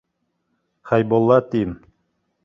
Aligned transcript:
Хәйбулла, 0.91 1.37
тим. 1.51 1.75